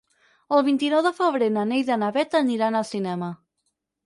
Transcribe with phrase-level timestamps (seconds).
[0.55, 3.31] El vint-i-nou de febrer na Neida i na Bet aniran al cinema.